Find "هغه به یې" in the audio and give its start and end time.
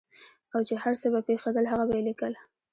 1.71-2.03